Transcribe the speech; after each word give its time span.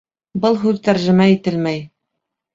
Был 0.45 0.57
һүҙ 0.63 0.79
тәржемә 0.87 1.29
ителмәй 1.35 1.85